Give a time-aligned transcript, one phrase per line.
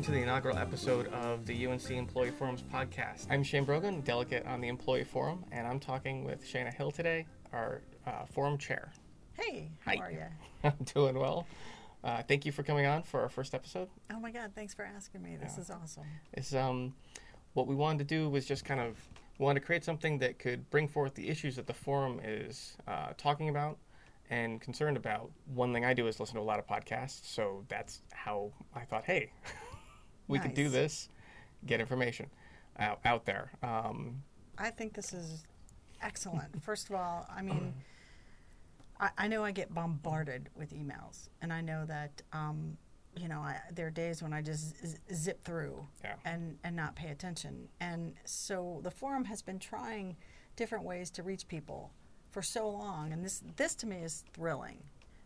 [0.00, 3.26] Welcome to the inaugural episode of the UNC Employee Forums podcast.
[3.28, 7.26] I'm Shane Brogan, delegate on the Employee Forum, and I'm talking with Shana Hill today,
[7.52, 8.92] our uh, forum chair.
[9.34, 9.96] Hey, how Hi.
[9.98, 10.24] are you?
[10.64, 11.46] I'm doing well.
[12.02, 13.90] Uh, thank you for coming on for our first episode.
[14.10, 15.36] Oh my God, thanks for asking me.
[15.36, 15.64] This Yeah.
[15.64, 16.06] is awesome.
[16.32, 16.94] Is um,
[17.52, 18.96] what we wanted to do was just kind of
[19.38, 22.78] we wanted to create something that could bring forth the issues that the forum is
[22.88, 23.76] uh, talking about
[24.30, 25.30] and concerned about.
[25.54, 28.86] One thing I do is listen to a lot of podcasts, so that's how I
[28.86, 29.30] thought, hey,
[30.30, 31.08] we can do this,
[31.66, 32.30] get information
[32.78, 33.50] out out there.
[33.62, 34.22] Um,
[34.56, 35.44] I think this is
[36.02, 36.62] excellent.
[36.62, 37.74] First of all, I mean,
[38.98, 42.76] I, I know I get bombarded with emails, and I know that, um,
[43.16, 46.14] you know, I, there are days when I just z- zip through Yeah.
[46.24, 47.68] and, and not pay attention.
[47.80, 50.16] And so the forum has been trying
[50.56, 51.90] different ways to reach people
[52.30, 54.78] for so long, and this this to me is thrilling.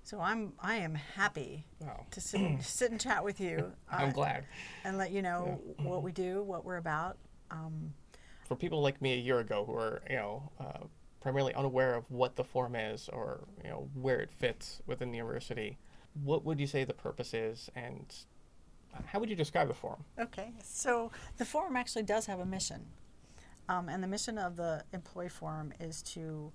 [0.05, 2.07] So I'm I am happy Wow.
[2.11, 3.73] to sit sit and chat with you.
[3.91, 4.45] I'm uh, glad.
[4.85, 7.17] and let you know what we do, what we're about.
[7.51, 7.95] Um,
[8.47, 10.85] for people like me a year ago who are you know uh,
[11.21, 15.17] primarily unaware of what the forum is or you know where it fits within the
[15.17, 15.79] university
[16.23, 18.15] what would you say the purpose is and
[19.07, 22.85] how would you describe the forum okay, so the forum actually does have a mission,
[23.69, 26.53] um, and the mission of the employee forum is to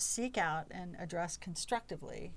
[0.00, 2.32] seek out and address constructively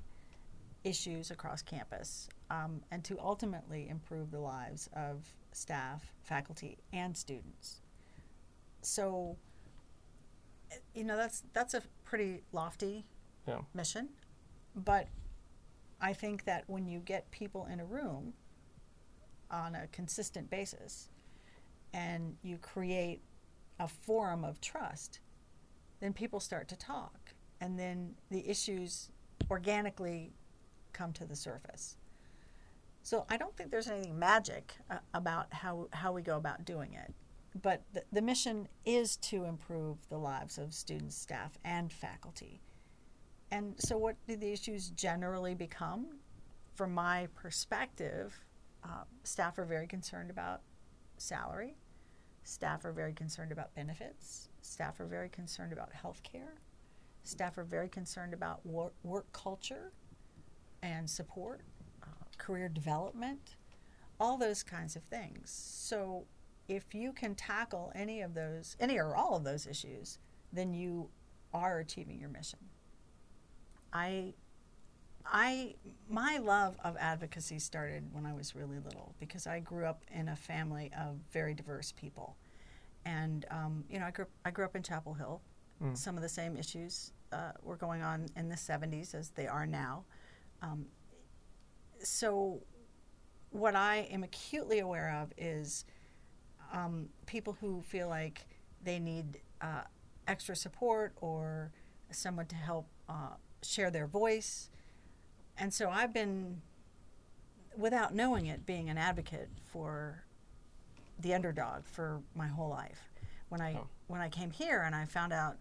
[0.83, 7.81] issues across campus, um, and to ultimately improve the lives of staff, faculty, and students.
[8.81, 9.37] So,
[10.71, 13.05] eh, you know, that's that's a pretty lofty
[13.47, 14.09] yeah mission.
[14.75, 15.07] But
[16.01, 18.33] I think that when you get people in a room
[19.49, 21.09] on a consistent basis
[21.93, 23.21] and you create
[23.79, 25.19] a forum of trust,
[25.99, 27.22] then people start to talk.
[27.63, 29.09] And then the issues
[29.49, 30.33] organically
[30.91, 31.95] come to the surface.
[33.03, 36.93] So I don't think there's anything magic uh, about how, how we go about doing
[36.93, 37.13] it.
[37.61, 42.59] But the, the mission is to improve the lives of students, staff, and faculty.
[43.49, 46.07] And so, what do the issues generally become?
[46.73, 48.37] From my perspective,
[48.83, 50.63] uh, staff are very concerned about
[51.17, 51.75] salary.
[52.43, 54.49] Staff are very concerned about benefits.
[54.61, 56.55] Staff are very concerned about health care.
[57.23, 59.91] Staff are very concerned about work, work culture
[60.81, 61.61] and support,
[62.03, 62.07] uh,
[62.37, 63.55] career development,
[64.19, 65.49] all those kinds of things.
[65.49, 66.25] So,
[66.67, 70.19] if you can tackle any of those, any or all of those issues,
[70.51, 71.09] then you
[71.53, 72.59] are achieving your mission.
[73.91, 74.33] I
[75.25, 75.75] I
[76.09, 80.29] my love of advocacy started when I was really little because I grew up in
[80.29, 82.35] a family of very diverse people,
[83.05, 85.41] and um, you know I grew I grew up in Chapel Hill.
[85.83, 85.97] Mm.
[85.97, 89.65] Some of the same issues uh, were going on in the '70s as they are
[89.65, 90.05] now.
[90.61, 90.85] Um,
[92.01, 92.61] so,
[93.51, 95.85] what I am acutely aware of is
[96.71, 98.45] um, people who feel like
[98.83, 99.81] they need uh,
[100.27, 101.71] extra support or
[102.11, 104.69] someone to help uh, share their voice.
[105.57, 106.61] And so I've been,
[107.77, 110.23] without knowing it, being an advocate for
[111.19, 113.11] the underdog for my whole life.
[113.49, 113.87] When I Oh.
[114.07, 115.57] when I came here and I found out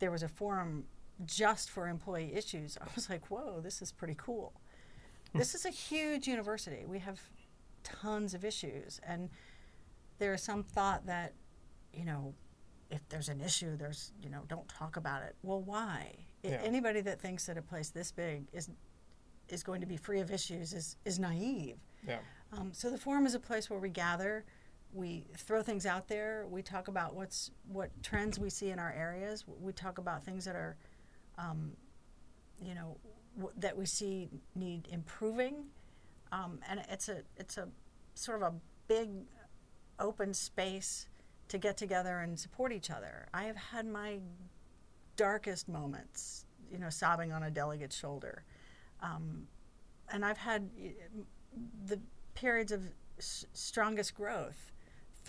[0.00, 0.84] there was a forum
[1.24, 4.52] just for employee issues, I was like, "Whoa, this is pretty cool."
[5.32, 6.84] this is a huge university.
[6.86, 7.20] We have
[7.84, 9.30] tons of issues, and
[10.18, 11.34] there is some thought that,
[11.94, 12.34] you know,
[12.90, 15.36] if there's an issue, there's you know, don't talk about it.
[15.42, 16.16] Well, why?
[16.42, 16.60] Yeah.
[16.64, 18.70] Anybody that thinks that a place this big is
[19.48, 21.76] is going to be free of issues is is naive.
[22.06, 22.18] yeah
[22.52, 24.44] Um, so the forum is a place where we gather,
[24.92, 28.92] we throw things out there, we talk about what's what trends we see in our
[28.92, 29.44] areas.
[29.46, 30.76] We talk about things that are,
[31.38, 31.72] um,
[32.60, 32.96] you know,
[33.36, 35.66] w- that we see need improving,
[36.32, 37.68] um, and it's a it's a
[38.14, 38.56] sort of a
[38.88, 39.08] big
[39.98, 41.06] open space
[41.48, 43.28] to get together and support each other.
[43.32, 44.18] I have had my
[45.16, 48.44] darkest moments, you know, sobbing on a delegate's shoulder.
[49.02, 49.46] Um,
[50.12, 50.68] and I've had
[51.86, 52.00] the
[52.34, 52.82] periods of
[53.18, 54.72] strongest growth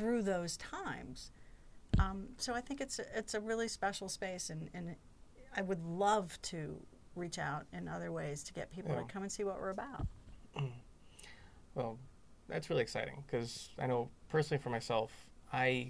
[0.02, 1.30] through those times.
[2.00, 4.96] Um, so I think it's a, it's a really special space, and, and
[5.56, 6.82] I would love to
[7.16, 9.02] reach out in other ways to get people Yeah.
[9.02, 10.08] to come and see what we're about.
[11.76, 11.98] well
[12.50, 15.10] that's really exciting because i know personally for myself
[15.54, 15.90] i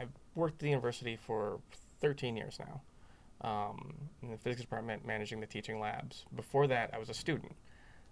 [0.00, 1.60] i've worked at the university for
[2.00, 2.80] 13 years now
[3.48, 7.52] um, in the physics department managing the teaching labs before that i was a student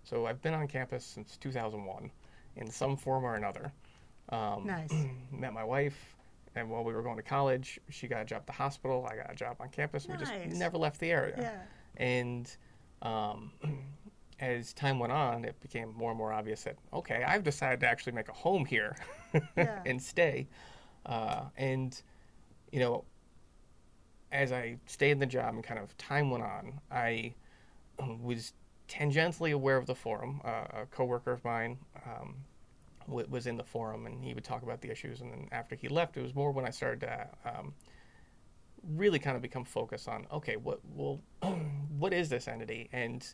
[0.05, 2.09] so i've been on campus since 2001
[2.55, 3.73] in some form or another
[4.31, 4.93] um, Nice.
[5.31, 6.17] met my wife
[6.55, 9.17] and while we were going to college she got a job at the hospital i
[9.17, 12.05] got a job on campus we just never left the area Yeah.
[12.05, 12.57] and
[13.03, 13.53] um,
[14.41, 17.87] as time went on, it became more and more obvious that okay, I've decided to
[17.89, 18.97] actually make a home here
[19.57, 19.79] Yeah.
[19.87, 20.49] and stay.
[21.07, 22.01] Uh, and
[22.73, 23.05] you know,
[24.31, 27.35] as I stayed in the job and kind of time went on, I
[28.21, 28.53] was
[28.89, 30.41] tangentially aware of the forum.
[30.45, 32.37] Uh, a coworker of mine um,
[33.07, 35.21] w- was in the forum, and he would talk about the issues.
[35.21, 37.75] And then after he left, it was more when I started to um,
[38.97, 41.21] really kind of become focused on okay, what well,
[41.99, 42.89] what is this entity?
[42.93, 43.27] And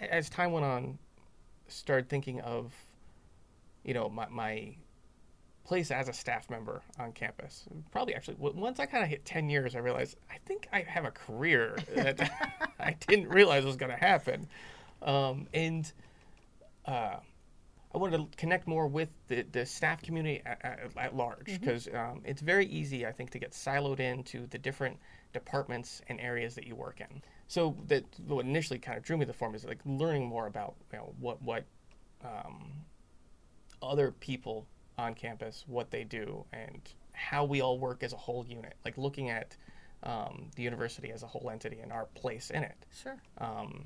[0.00, 0.98] as time went on,
[1.68, 2.72] started thinking of
[3.84, 4.76] you know my my
[5.66, 7.64] place as a staff member on campus.
[7.90, 11.04] Probably actually, once I kind of hit 10 years, I realized I think I have
[11.04, 12.20] a career that
[12.80, 14.46] I didn't realize was going to happen.
[15.02, 15.92] Um, and
[16.86, 17.16] uh,
[17.96, 21.88] I wanted to connect more with the, the staff community at, at, at large because
[21.94, 24.98] um, it's very easy, I think, to get siloed into the different
[25.32, 27.22] departments and areas that you work in.
[27.48, 30.46] So that what initially kind of drew me to the forum is like learning more
[30.46, 31.64] about you know what what
[32.22, 32.70] um,
[33.82, 34.66] other people
[34.98, 36.82] on campus, what they do, and
[37.12, 38.74] how we all work as a whole unit.
[38.84, 39.56] Like looking at
[40.02, 42.76] um, the university as a whole entity and our place in it.
[43.02, 43.16] Sure.
[43.38, 43.84] Um,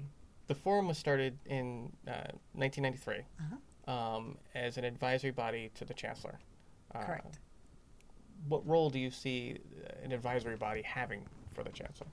[0.48, 3.56] the forum was started in uh, 1993 Uh-huh.
[3.90, 6.38] Um, as an advisory body to the chancellor.
[6.94, 7.40] Uh, Correct.
[8.48, 9.58] What role do you see
[10.02, 12.06] an advisory body having for the chancellor?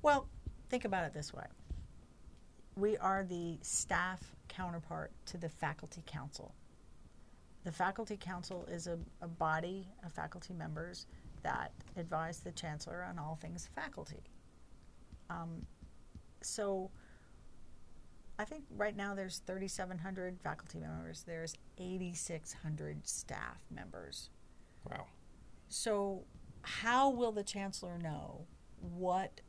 [0.00, 0.26] Well,
[0.70, 1.44] think about it this way.
[2.76, 6.54] We are the staff counterpart to the faculty council.
[7.64, 11.06] The faculty council is a, a body of faculty members
[11.42, 14.22] that advise the chancellor on all things faculty.
[15.28, 15.64] Um,
[16.40, 16.90] so
[18.42, 21.22] I think right now there's 3,700 faculty members.
[21.24, 24.30] There's 8,600 staff members.
[24.90, 25.06] Wow.
[25.68, 26.24] So,
[26.62, 28.46] how will the chancellor know
[28.80, 29.42] what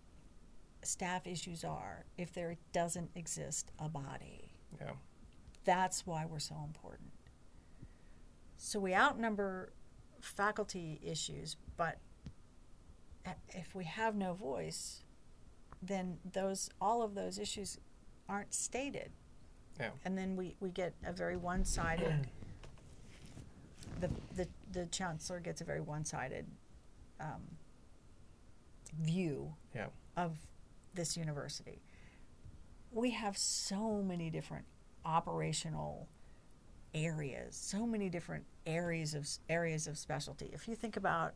[0.83, 4.51] staff issues are if there doesn't exist a body?
[4.79, 4.91] Yeah.
[5.65, 7.09] That's why we're so important.
[8.57, 9.73] So, we outnumber
[10.21, 11.97] faculty issues, but
[13.49, 15.01] if we have no voice,
[15.81, 17.79] then those all of those issues
[18.29, 19.11] aren't stated.
[19.79, 19.89] Yeah.
[20.05, 22.27] And then we, we get a very one sided
[23.99, 26.45] the, the the chancellor gets a very one sided
[27.19, 27.41] um,
[29.01, 29.87] view Yeah.
[30.17, 30.37] of
[30.93, 31.81] this university.
[32.91, 34.65] We have so many different
[35.05, 36.07] operational
[36.93, 40.49] areas, so many different areas of areas of specialty.
[40.53, 41.33] If you think about,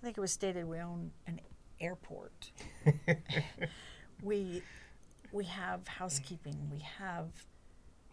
[0.00, 1.40] I think it was stated we own an
[1.80, 2.50] airport.
[4.22, 4.62] we
[5.36, 7.26] we have housekeeping, we have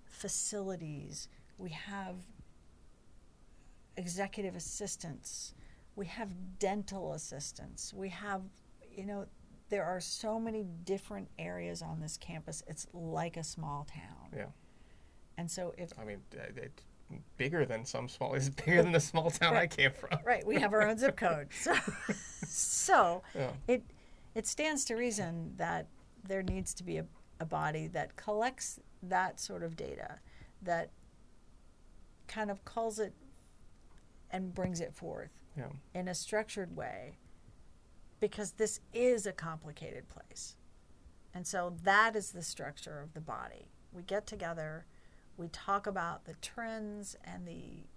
[0.05, 2.15] facilities, we have
[3.95, 5.53] executive assistants,
[5.95, 6.29] we have
[6.59, 8.41] dental assistants, we have,
[8.93, 9.25] you know,
[9.69, 12.61] there are so many different areas on this campus.
[12.67, 14.29] It's like a small town.
[14.35, 14.45] Yeah.
[15.37, 16.83] And so if I mean, uh, it's
[17.37, 18.33] bigger than some small.
[18.33, 20.19] It's bigger than the small town I came from.
[20.25, 21.47] right, we have our own zip code.
[21.53, 21.73] So
[22.47, 23.51] so Yeah.
[23.67, 23.83] it
[24.35, 25.87] it stands to reason that
[26.23, 27.05] there needs to be a,
[27.39, 30.19] a body that collects that sort of data
[30.61, 30.89] that
[32.27, 33.13] kind of calls it
[34.31, 35.68] and brings it forth Yeah.
[35.94, 37.18] in a structured way
[38.19, 40.56] because this is a complicated place.
[41.33, 43.68] And so that is the structure of the body.
[43.92, 44.85] We get together,
[45.35, 47.87] we talk about the trends and the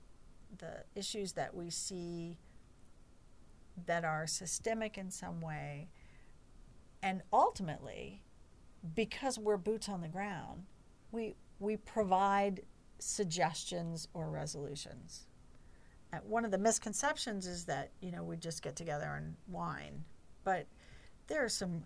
[0.59, 2.39] the issues that we see
[3.87, 5.89] that are systemic in some way.
[7.03, 8.23] And ultimately,
[8.95, 10.65] because we're boots on the ground,
[11.13, 12.63] we we provide
[12.99, 15.27] suggestions or resolutions.
[16.13, 20.05] Uh, one of the misconceptions is that you know we just get together and whine,
[20.45, 20.67] but
[21.27, 21.83] there are some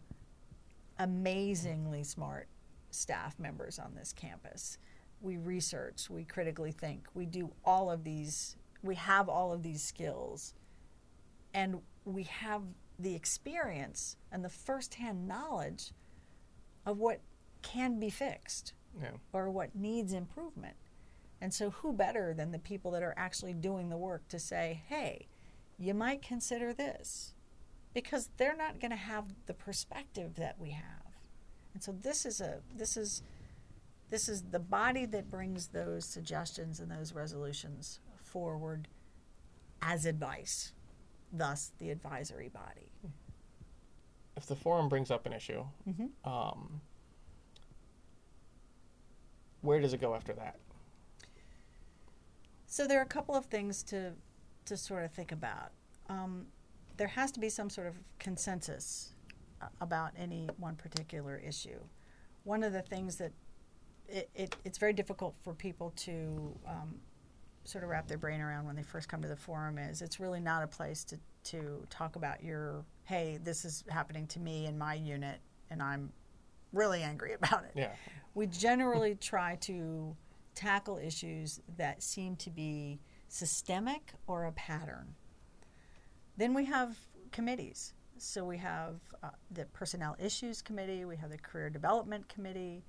[0.98, 2.46] amazingly smart
[2.90, 4.78] staff members on this campus.
[5.22, 9.82] We research, we critically think, we do all of these, we have all of these
[9.82, 10.54] skills,
[11.54, 12.62] and we have
[13.02, 15.92] the experience and the firsthand knowledge
[16.86, 17.20] of what
[17.62, 19.12] can be fixed Yeah.
[19.32, 20.76] or what needs improvement.
[21.40, 24.82] And so, who better than the people that are actually doing the work to say,
[24.88, 25.26] hey,
[25.78, 27.32] you might consider this?
[27.94, 31.14] Because they're not going to have the perspective that we have.
[31.72, 33.22] And so, this is a, this is,
[34.10, 38.86] this is the body that brings those suggestions and those resolutions forward
[39.80, 40.72] as advice,
[41.32, 42.90] thus, the advisory body.
[44.36, 46.28] If the forum brings up an issue, Mm-hmm.
[46.30, 46.80] um,
[49.62, 50.56] where does it go after that?
[52.66, 54.12] So there are a couple of things to
[54.66, 55.72] to sort of think about.
[56.08, 56.46] Um,
[56.96, 59.12] there has to be some sort of consensus
[59.60, 61.80] uh, about any one particular issue.
[62.44, 63.32] One of the things that
[64.08, 67.00] it, it, it's very difficult for people to um,
[67.64, 70.18] sort of wrap their brain around when they first come to the forum is it's
[70.18, 74.66] really not a place to, to talk about your hey this is happening to me
[74.66, 75.40] in my unit
[75.70, 76.12] and i'm
[76.72, 77.92] really angry about it Yeah.
[78.34, 80.16] we generally try to
[80.54, 85.14] tackle issues that seem to be systemic or a pattern.
[86.36, 86.96] Then we have
[87.32, 87.94] committees.
[88.18, 92.84] So we have uh, the Personnel Issues Committee, we have the Career Development Committee,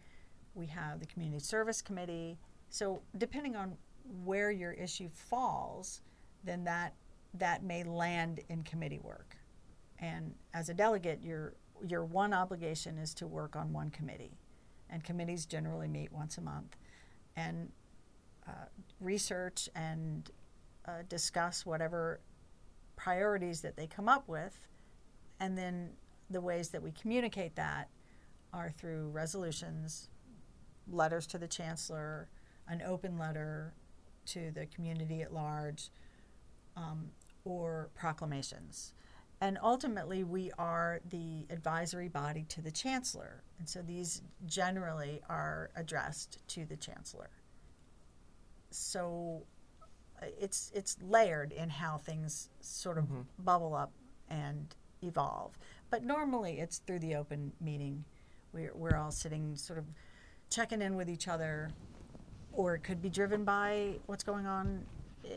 [0.55, 2.37] we have the Community Service Committee.
[2.69, 3.77] So depending on
[4.23, 6.01] where your issue falls,
[6.43, 6.93] then that
[7.35, 9.37] that may land in committee work.
[9.99, 11.53] And as a delegate, your
[11.87, 14.37] your one obligation is to work on one committee.
[14.89, 16.75] And committees generally meet once a month.
[17.35, 17.71] And
[18.47, 18.65] uh,
[18.99, 20.29] research and
[20.85, 22.19] uh, discuss whatever
[22.97, 24.67] priorities that they come up with.
[25.39, 25.91] And then
[26.29, 27.89] the ways that we communicate that
[28.53, 30.09] are through resolutions
[30.91, 32.27] letters to the chancellor
[32.67, 33.73] an open letter
[34.27, 35.89] to the community at large
[36.75, 37.09] um,
[37.45, 38.93] or proclamations.
[39.39, 43.41] And ultimately we are the advisory body to the chancellor.
[43.57, 47.29] And so these generally are addressed to the chancellor.
[48.69, 49.43] So
[50.21, 53.25] uh, it's it's layered in how things sort of Mhm.
[53.39, 53.91] bubble up
[54.29, 55.57] and evolve.
[55.89, 58.05] But normally it's through the open meeting.
[58.53, 59.85] We're, we're all sitting sort of
[60.49, 61.71] checking in with each other
[62.53, 64.85] or it could be driven by what's going on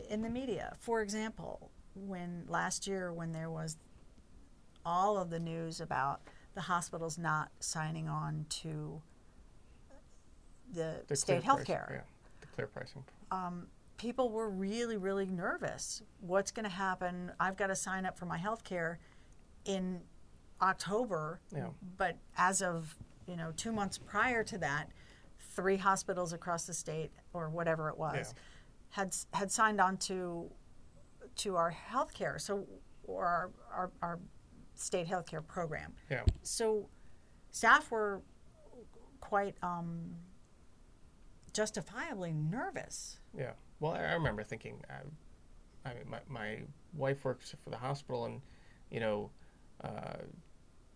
[0.09, 3.77] in the media for example when last year when there was
[4.85, 6.21] all of the news about
[6.55, 9.01] the hospitals not signing on to
[10.73, 11.87] the, The state health care.
[11.91, 12.01] Yeah.
[12.41, 13.03] The clear pricing.
[13.31, 13.67] Um,
[13.97, 16.01] people were really, really nervous.
[16.21, 17.31] What's going to happen?
[17.39, 18.99] I've got to sign up for my health care
[19.65, 20.01] in
[20.61, 21.67] October, Yeah.
[21.97, 22.95] but as of
[23.27, 24.89] you know two months prior to that,
[25.55, 28.41] three hospitals across the state or whatever it was Yeah.
[28.89, 30.51] had had signed on to
[31.37, 32.37] to our health care.
[32.39, 32.65] So
[33.03, 34.19] or our, our, our
[34.73, 35.93] state health care program.
[36.09, 36.23] Yeah.
[36.41, 36.89] So
[37.51, 38.21] staff were
[39.19, 40.15] quite um,
[41.53, 43.19] justifiably nervous.
[43.37, 43.51] Yeah.
[43.79, 46.57] Well, I I remember thinking, I, I mean, my, my
[46.93, 48.41] wife works for the hospital, and
[48.89, 49.29] you know,
[49.83, 50.17] uh,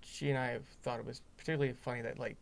[0.01, 2.37] she and I have thought it was particularly funny that like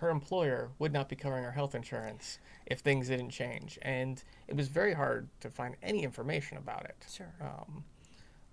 [0.00, 4.56] her employer would not be covering her health insurance if things didn't change, and it
[4.56, 7.06] was very hard to find any information about it.
[7.12, 7.32] Sure.
[7.40, 7.84] Um,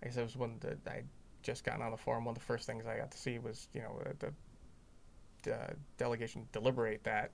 [0.01, 1.03] I guess it was one that I
[1.43, 2.25] just gotten on the forum.
[2.25, 4.33] One of the first things I got to see was you know the,
[5.43, 5.57] the
[5.97, 7.31] delegation deliberate that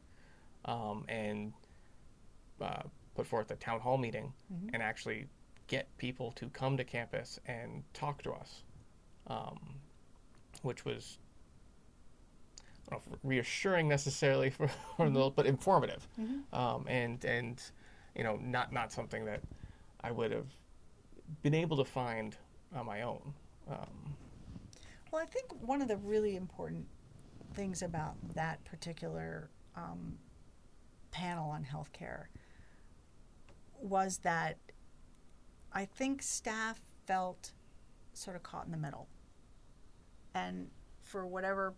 [0.66, 1.54] um, and
[2.62, 2.84] uh,
[3.16, 4.70] put forth a town hall meeting Mhm.
[4.74, 5.28] and actually
[5.68, 8.64] get people to come to campus and talk to us,
[9.28, 9.58] um,
[10.64, 11.18] which was
[12.92, 14.68] know reassuring necessarily for,
[14.98, 16.54] for the, but informative, Mhm.
[16.54, 17.62] um, and and
[18.16, 19.42] you know not not something that
[20.04, 20.48] I would have
[21.42, 22.36] been able to find
[22.76, 23.34] on my own.
[23.70, 24.16] Um,
[25.12, 26.88] Well, I think one of the really important
[27.54, 30.18] things about that particular um,
[31.12, 32.26] panel on healthcare
[33.82, 34.58] was that
[35.74, 37.52] I think staff felt
[38.14, 39.08] sort of caught in the middle.
[40.34, 40.70] And
[41.02, 41.74] for whatever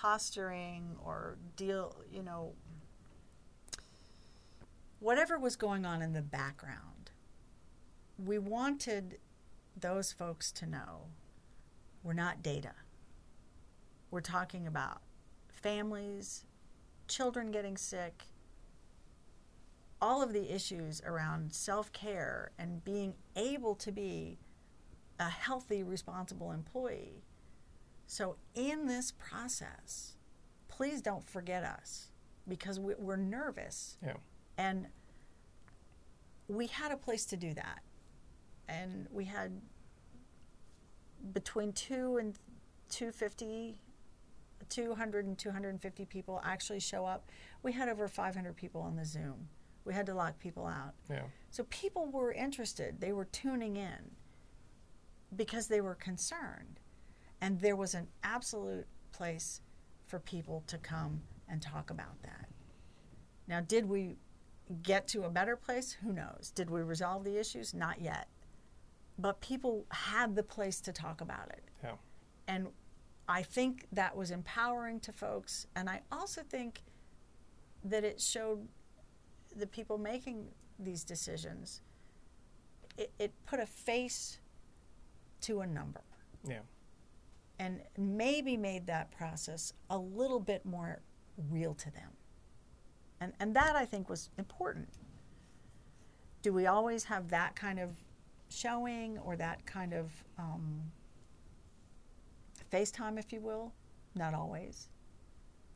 [0.00, 2.52] posturing or deal, you know,
[5.00, 7.10] whatever was going on in the background,
[8.22, 9.18] we wanted
[9.78, 11.06] those folks to know
[12.02, 12.72] we're not data.
[14.10, 15.00] We're talking about
[15.48, 16.44] families,
[17.08, 18.24] children getting sick,
[20.00, 24.38] all of the issues around self care and being able to be
[25.18, 27.22] a healthy, responsible employee.
[28.06, 30.14] So, in this process,
[30.68, 32.10] please don't forget us
[32.48, 33.98] because we, we're nervous.
[34.04, 34.14] Yeah.
[34.58, 34.86] And
[36.48, 37.80] we had a place to do that.
[38.68, 39.60] And we had
[41.32, 42.38] between two and
[42.90, 43.80] 250
[44.68, 47.30] 200 and 250 people actually show up
[47.62, 49.48] we had over 500 people on the zoom
[49.84, 51.22] we had to lock people out yeah.
[51.50, 54.10] so people were interested they were tuning in
[55.34, 56.80] because they were concerned
[57.40, 59.60] and there was an absolute place
[60.06, 62.48] for people to come and talk about that.
[63.48, 64.16] Now did we
[64.82, 65.92] get to a better place?
[66.02, 66.52] Who knows?
[66.54, 67.72] Did we resolve the issues?
[67.74, 68.28] Not yet.
[69.18, 71.64] But people had the place to talk about it.
[71.82, 71.92] Yeah.
[72.48, 72.68] and
[73.28, 75.66] I think that was empowering to folks.
[75.74, 76.82] And I also think
[77.84, 78.68] that it showed
[79.54, 81.80] the people making these decisions,
[82.96, 84.38] it, it put a face
[85.42, 86.02] to a number.
[86.48, 86.60] Yeah.
[87.58, 91.00] And maybe made that process a little bit more
[91.50, 92.10] real to them.
[93.20, 94.88] and and that I think was important.
[96.42, 97.96] Do we always have that kind of
[98.48, 100.92] showing or that kind of um,
[102.72, 103.72] FaceTime, if you will?
[104.14, 104.88] Not always,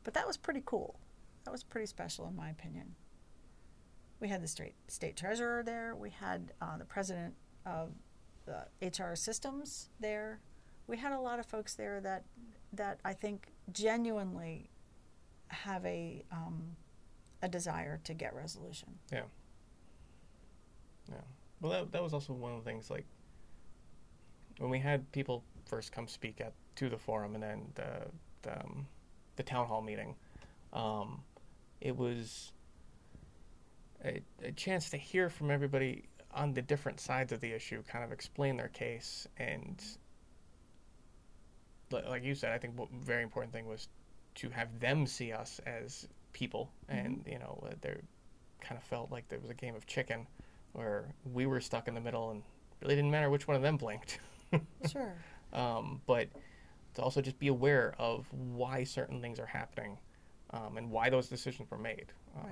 [0.03, 0.99] but that was pretty cool.
[1.45, 2.95] That was pretty special, in my opinion.
[4.19, 5.95] We had the state state treasurer there.
[5.95, 7.33] We had uh, the president
[7.65, 7.91] of
[8.45, 10.41] the HR systems there.
[10.91, 12.25] We had a lot of folks there that
[12.73, 14.69] that I think genuinely
[15.47, 16.75] have a um,
[17.41, 18.89] a desire to get resolution.
[19.09, 19.21] Yeah.
[21.09, 21.15] Yeah.
[21.61, 23.05] Well, that, that was also one of the things like
[24.57, 28.07] when we had people first come speak at to the forum and then the
[28.41, 28.85] the, um,
[29.37, 30.13] the town hall meeting,
[30.73, 31.21] um,
[31.79, 32.51] it was
[34.03, 38.03] a, a chance to hear from everybody on the different sides of the issue, kind
[38.03, 39.81] of explain their case, and
[41.91, 43.87] like you said, I think what very important thing was
[44.35, 47.95] to have them see us as people, and you know, uh, they
[48.61, 50.27] kind of felt like there was a game of chicken
[50.73, 52.43] where we were stuck in the middle, and
[52.81, 54.19] really didn't matter which one of them blinked.
[54.91, 55.13] Sure.
[55.53, 56.27] um, but
[56.95, 59.97] to also just be aware of why certain things are happening
[60.49, 62.07] um, and why those decisions were made.
[62.35, 62.43] Um,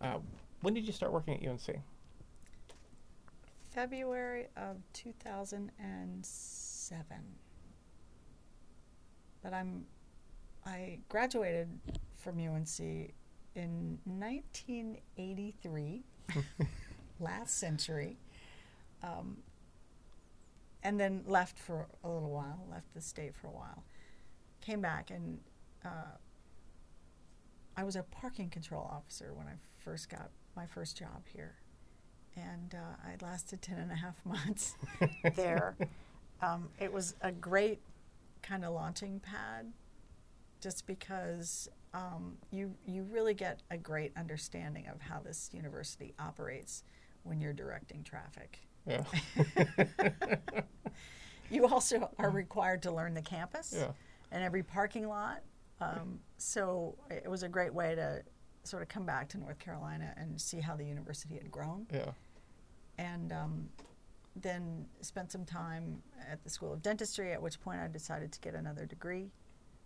[0.00, 0.14] Right.
[0.14, 0.18] uh,
[0.60, 1.80] when did you start working at UNC?
[3.70, 4.76] February of
[6.88, 7.24] 2007.
[9.42, 9.84] But I'm
[10.64, 11.68] I graduated
[12.16, 12.78] from UNC
[13.56, 16.04] in 1983,
[17.20, 18.16] last century,
[19.02, 19.38] um,
[20.84, 23.82] and then left for a little while, left the state for a while,
[24.60, 25.40] came back, and
[25.84, 26.14] uh,
[27.76, 31.56] I was a parking control officer when I first got my first job here
[32.36, 34.74] and uh, I lasted 10 and a half months
[35.36, 35.76] there.
[36.42, 37.80] Um, it was a great
[38.42, 39.72] kind of launching pad
[40.60, 46.82] just because um, you, you really get a great understanding of how this university operates
[47.22, 48.58] when you're directing traffic.
[48.86, 49.04] Yeah.
[51.52, 53.90] You also are required to learn the campus yeah.
[54.30, 55.42] and every parking lot.
[55.82, 58.22] Um, so it was a great way to
[58.64, 61.86] sort of come back to North Carolina and see how the university had grown.
[61.92, 62.12] Yeah.
[62.96, 63.68] and um,
[64.34, 68.40] then spent some time at the School of Dentistry, at which point I decided to
[68.40, 69.30] get another degree.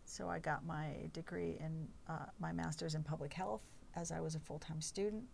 [0.04, 3.62] So I got my degree in uh, my master's in public health
[3.96, 5.24] as I was a full time student.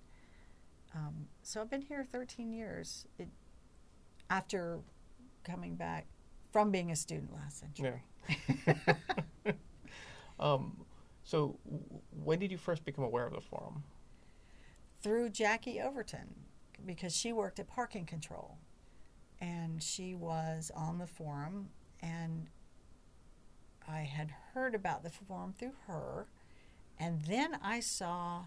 [0.94, 3.28] Um, so I've been here 13 years it,
[4.30, 4.80] after
[5.44, 6.06] coming back
[6.52, 8.02] from being a student last century.
[8.66, 9.52] Yeah.
[10.40, 10.84] um,
[11.24, 11.84] so, w-
[12.24, 13.84] when did you first become aware of the forum?
[15.02, 16.34] through Jackie Overton
[16.86, 18.58] because she worked at parking control
[19.42, 21.68] and she was on the forum
[22.00, 22.46] and
[23.86, 26.26] I had heard about the forum through her
[26.98, 28.44] and then I saw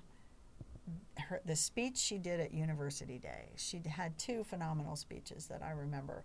[1.18, 3.50] her the speech she did at University Day.
[3.58, 6.24] She had two phenomenal speeches that I remember.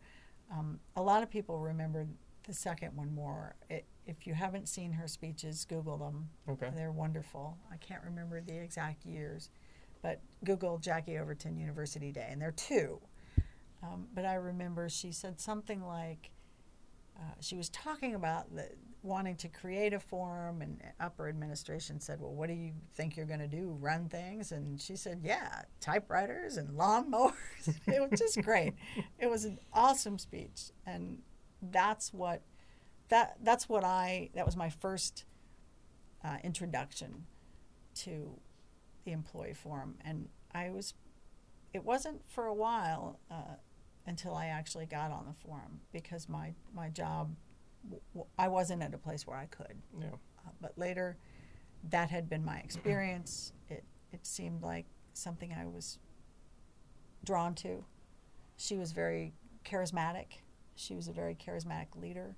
[0.53, 2.07] Um, a lot of people remember
[2.47, 3.57] the second one more.
[3.69, 6.29] It, if you haven't seen her speeches, Google them.
[6.49, 6.71] Okay.
[6.75, 7.57] They're wonderful.
[7.73, 9.51] I can't remember the exact years,
[10.03, 13.01] but Google Jackie Overton University Day, and there are two.
[13.83, 16.31] Um, but I remember she said something like
[17.17, 18.69] uh, she was talking about the,
[19.03, 23.27] wanting to create a forum, and upper administration said, "Well, what do you think you're
[23.27, 23.77] going to do?
[23.81, 27.35] Run things?" And she said, "Yeah, typewriters and lawnmowers."
[27.87, 28.75] it was just great.
[29.19, 31.19] It was an awesome speech, and
[31.63, 32.43] that's what
[33.09, 35.25] that that's what I that was my first
[36.25, 37.27] uh, introduction
[37.97, 38.39] to
[39.05, 40.95] the employee forum, and I was.
[41.73, 43.55] It wasn't for a while uh,
[44.07, 47.35] until I actually got on the forum because my my job,
[47.85, 49.77] w- I wasn't at a place where I could.
[49.99, 50.07] Yeah.
[50.47, 51.17] Uh, but later,
[51.91, 53.53] that had been my experience.
[53.69, 55.99] It it seemed like something I was
[57.25, 57.85] drawn to.
[58.57, 59.33] She was very
[59.65, 60.41] charismatic.
[60.75, 62.37] She was a very charismatic leader.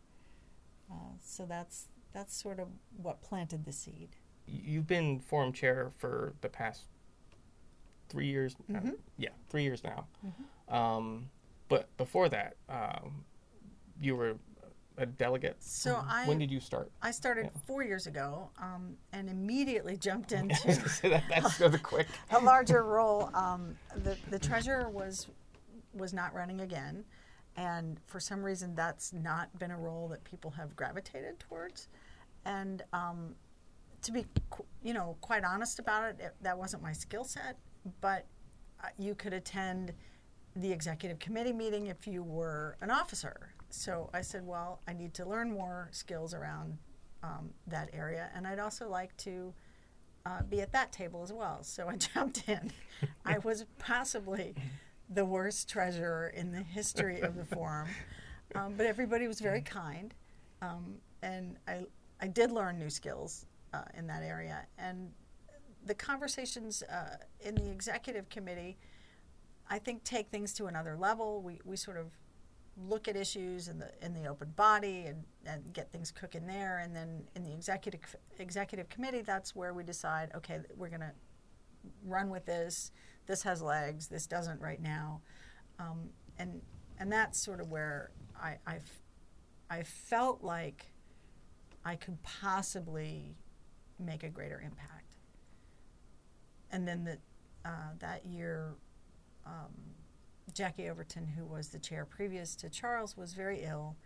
[0.90, 4.16] Uh, so that's that's sort of what planted the seed.
[4.46, 6.82] You've been forum chair for the past
[8.08, 8.54] three years.
[8.68, 8.98] uh, Mhm.
[9.16, 10.06] yeah, three years now.
[10.68, 11.30] Um,
[11.72, 13.24] but before that, um,
[13.98, 14.36] you were
[14.98, 15.56] a delegate.
[15.60, 16.92] So I when did you start?
[17.00, 17.60] I started Yeah.
[17.66, 18.50] four years ago
[19.14, 22.08] and immediately jumped into that, that's the quick.
[22.30, 23.30] a larger role.
[23.34, 25.28] Um, the the treasurer was
[25.94, 27.04] was not running again,
[27.56, 31.88] and for some reason that's not been a role that people have gravitated towards.
[32.44, 33.34] And um,
[34.02, 34.26] to be,
[34.82, 37.56] you know, quite honest about it, it that wasn't my skill set.
[38.02, 38.26] But
[38.84, 39.94] uh, you could attend
[40.56, 43.50] the executive committee meeting if you were an officer.
[43.70, 46.78] So I said, well, I need to learn more skills around
[47.22, 49.54] um, that area, and I'd also like to
[50.26, 51.62] uh, be at that table as well.
[51.62, 52.72] So I jumped in.
[53.24, 54.54] I was possibly
[55.08, 57.88] the worst treasurer in the history of the forum,
[58.54, 60.12] um, but everybody was very kind,
[60.60, 61.86] um, and I
[62.20, 64.66] I did learn new skills uh, in that area.
[64.78, 65.10] And
[65.84, 68.78] the conversations uh, in the executive committee,
[69.68, 71.42] I think, take things to another level.
[71.42, 72.06] We we sort of
[72.76, 76.78] look at issues in the in the open body and, and get things cooking there.
[76.78, 81.12] And then in the executive executive committee that's where we decide okay we're going to
[82.04, 82.92] run with this.
[83.26, 84.08] This has legs.
[84.08, 85.20] This doesn't right now.
[85.78, 86.60] Um, and
[86.98, 88.90] and that's sort of where I I've,
[89.70, 90.92] I felt like
[91.84, 93.36] I could possibly
[93.98, 95.16] make a greater impact.
[96.70, 97.18] And then the,
[97.64, 98.74] uh, that year
[99.46, 99.72] um,
[100.54, 103.96] Jackie Overton, who was the chair previous to Charles, was very ill,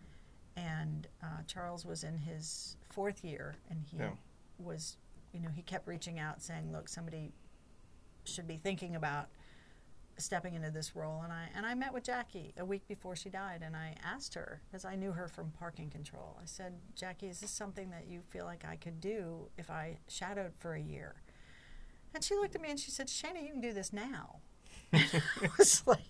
[0.57, 4.12] and uh, Charles was in his fourth year, and he Yeah.
[4.59, 4.96] was,
[5.33, 7.33] you know, he kept reaching out saying, "Look, somebody
[8.25, 9.29] should be thinking about
[10.18, 13.29] stepping into this role." And I and I met with Jackie a week before she
[13.29, 16.38] died, and I asked her, because I knew her from parking control.
[16.40, 19.99] I said, "Jackie, is this something that you feel like I could do if I
[20.09, 21.16] shadowed for a year?"
[22.14, 24.40] And she looked at me and she said, "Shana, you can do this now."
[24.92, 25.22] I
[25.59, 26.01] was like,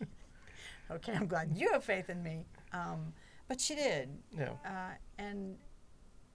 [0.91, 2.45] okay, I'm glad you have faith in me.
[2.73, 3.13] Um,
[3.49, 4.09] but she did.
[4.37, 4.51] Yeah.
[4.65, 5.57] Uh, and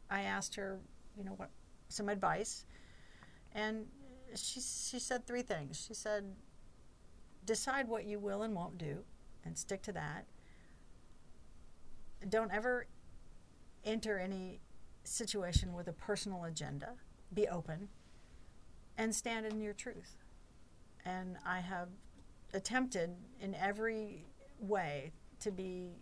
[0.09, 0.79] I asked her,
[1.17, 1.49] you know, what,
[1.89, 2.65] some advice.
[3.53, 3.85] And
[4.35, 5.83] she, she said three things.
[5.87, 6.23] She said,
[7.45, 8.99] decide what you will and won't do
[9.45, 10.25] and stick to that.
[12.29, 12.85] Don't ever
[13.83, 14.59] enter any
[15.03, 16.93] situation with a personal agenda.
[17.33, 17.89] Be open
[18.97, 20.17] and stand in your truth.
[21.03, 21.89] And I have
[22.53, 24.25] attempted in every
[24.59, 25.97] way to be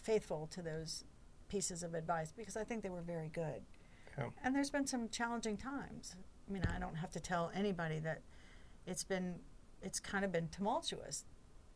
[0.00, 1.04] faithful to those
[1.48, 3.62] pieces of advice because I think they were very good.
[4.16, 4.28] Yeah.
[4.42, 6.16] And there's been some challenging times.
[6.48, 8.22] I mean, I don't have to tell anybody that
[8.86, 9.36] it's been
[9.82, 11.24] it's kind of been tumultuous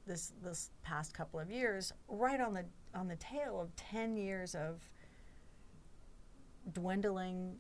[0.07, 4.55] this this past couple of years right on the on the tail of 10 years
[4.55, 4.89] of
[6.73, 7.57] dwindling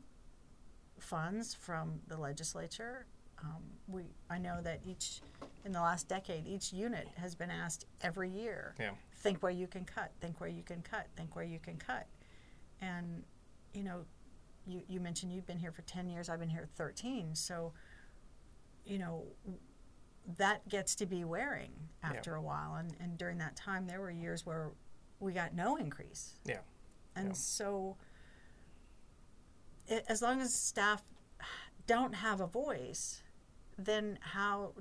[0.98, 3.06] funds from the legislature.
[3.42, 5.20] Um, we I know that each
[5.64, 8.90] in the last decade each unit has been asked every year Yeah.
[9.16, 12.06] think where you can cut, think where you can cut, think where you can cut.
[12.80, 13.24] And,
[13.72, 14.04] you know,
[14.66, 17.34] you, you mentioned you've been here for 10 years, I've been here 13.
[17.34, 17.72] So,
[18.84, 19.24] you know,
[20.36, 21.72] that gets to be wearing
[22.02, 22.74] after a while.
[22.76, 24.70] And, and during that time, there were years where
[25.20, 26.34] we got no increase.
[26.44, 26.58] Yeah.
[27.16, 27.32] And Yeah.
[27.34, 27.96] so,
[29.86, 31.02] it, as long as staff
[31.86, 33.22] don't have a voice,
[33.78, 34.72] then how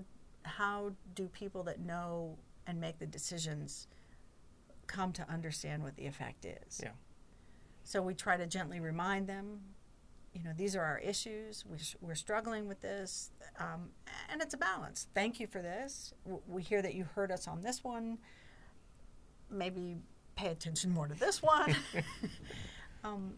[0.43, 3.87] how do people that know and make the decisions
[4.87, 6.79] come to understand what the effect is?
[6.83, 6.89] Yeah.
[7.83, 9.59] So we try to gently remind them,
[10.33, 11.65] you know, these are our issues.
[11.69, 13.89] We, we're struggling with this, um,
[14.31, 15.07] and it's a balance.
[15.13, 16.13] Thank you for this.
[16.25, 18.17] W- We hear that you heard us on this one.
[19.51, 19.97] Maybe
[20.35, 21.75] pay attention more to this one.
[23.03, 23.33] um,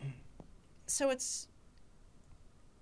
[0.86, 1.48] so it's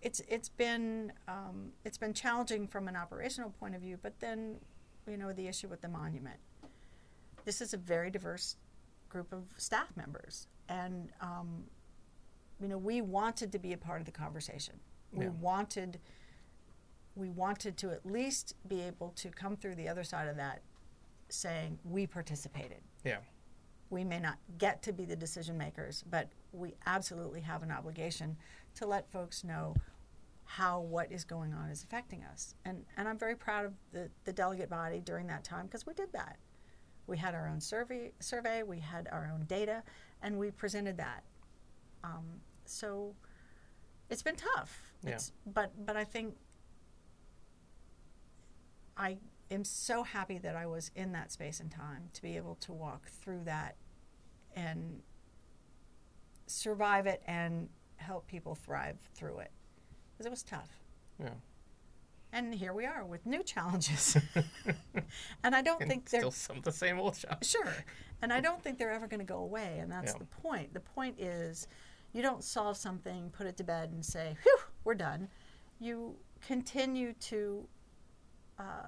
[0.04, 4.58] it's it's been um, it's been challenging from an operational point of view, but then
[5.10, 6.38] you know the issue with the monument.
[7.46, 8.58] This is a very diverse
[9.10, 11.64] group of staff members, and um,
[12.62, 14.76] you know we wanted to be a part of the conversation.
[15.12, 15.32] We Yeah.
[15.32, 16.00] wanted
[17.16, 20.62] we wanted to at least be able to come through the other side of that,
[21.30, 22.82] saying we participated.
[23.06, 23.20] Yeah.
[23.92, 28.36] We may not get to be the decision makers, but we absolutely have an obligation
[28.76, 29.76] to let folks know
[30.46, 32.56] how what is going on is affecting us.
[32.66, 35.94] And, and I'm very proud of the, the delegate body during that time because we
[35.94, 36.38] did that.
[37.08, 39.84] We had our own survey, survey, we had our own data,
[40.22, 41.24] and we presented that.
[42.04, 42.24] Um,
[42.66, 43.16] so
[44.10, 44.94] it's been tough.
[45.04, 45.12] Yeah.
[45.12, 46.36] It's, but, but I think
[48.96, 49.18] I
[49.52, 52.72] am so happy that I was in that space and time to be able to
[52.72, 53.76] walk through that
[54.56, 55.02] and
[56.48, 59.52] survive it and help people thrive through it
[60.24, 60.70] because it was tough.
[61.20, 61.30] Yeah.
[62.32, 64.18] And here we are with new challenges.
[65.44, 67.44] and I don't And think they're still some of the same old shop.
[67.44, 67.74] Sure.
[68.22, 69.78] And I don't think they're ever going to go away.
[69.80, 70.20] And that's Yeah.
[70.20, 70.74] the point.
[70.74, 71.68] The point is
[72.14, 75.28] you don't solve something, put it to bed, and say, whew, we're done.
[75.80, 77.68] You continue to
[78.58, 78.88] uh,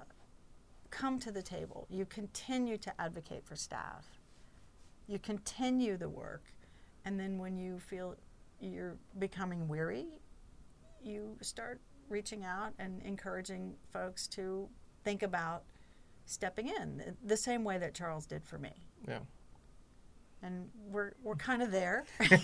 [0.90, 1.86] come to the table.
[1.90, 4.06] You continue to advocate for staff.
[5.06, 6.44] You continue the work.
[7.04, 8.16] And then when you feel
[8.60, 10.06] you're becoming weary,
[11.06, 14.68] you start reaching out and encouraging folks to
[15.04, 15.62] think about
[16.24, 18.72] stepping in the same way that Charles did for me.
[19.06, 19.20] Yeah.
[20.42, 22.04] And we're we're kind of there.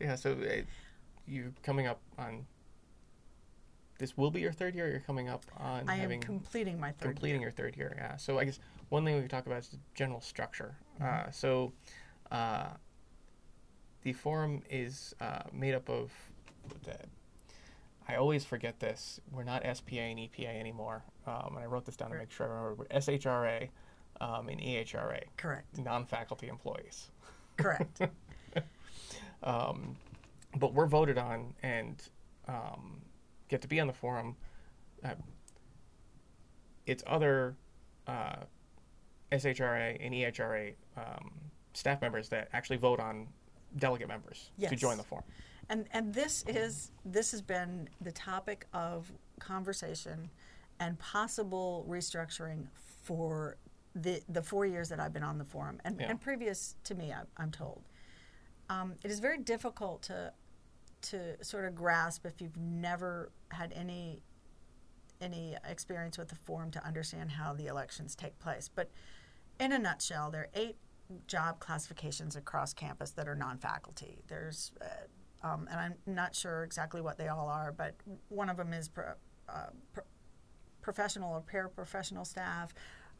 [0.00, 0.16] Yeah.
[0.16, 0.62] So uh,
[1.26, 2.44] you coming up on.
[3.98, 4.86] This will be your third year.
[4.86, 7.50] Or you're coming up on I am completing my third completing year.
[7.50, 7.94] your third year.
[7.96, 8.16] Yeah.
[8.16, 8.58] So I guess
[8.88, 10.74] one thing we could talk about is the general structure.
[11.00, 11.28] Mm-hmm.
[11.28, 11.72] Uh, so,
[12.32, 12.70] uh,
[14.02, 16.10] the forum is uh, made up of.
[18.08, 19.20] I always forget this.
[19.30, 22.46] We're not SPA and EPA anymore, um, and I wrote this down to make sure
[22.46, 22.74] I remember.
[22.74, 23.68] We're SHRA
[24.20, 25.78] um, and EHRA, Correct.
[25.78, 27.10] non-faculty employees.
[27.56, 28.00] Correct.
[29.42, 29.96] Um,
[30.56, 32.00] but we're voted on and
[32.46, 33.00] um,
[33.48, 34.36] get to be on the forum.
[35.04, 35.14] Uh,
[36.86, 37.56] it's other
[38.06, 38.36] uh,
[39.32, 41.32] SHRA and EHRA um,
[41.74, 43.28] staff members that actually vote on
[43.76, 45.24] delegate members to join the forum.
[45.68, 50.30] and and this is this has been the topic of conversation
[50.80, 52.66] and possible restructuring
[53.04, 53.56] for
[53.94, 56.10] the the four years that I've been on the forum and, Yeah.
[56.10, 57.82] and previous to me I, I'm told
[58.70, 60.32] um, it is very difficult to
[61.02, 64.22] to sort of grasp if you've never had any
[65.20, 68.90] any experience with the forum to understand how the elections take place but
[69.60, 70.76] in a nutshell there are eight
[71.26, 74.84] job classifications across campus that are non-faculty there's uh,
[75.42, 77.96] um, and I'm not sure exactly what they all are, but
[78.28, 79.12] one of them is pro,
[79.48, 80.04] uh, pro,
[80.82, 82.72] professional or paraprofessional staff.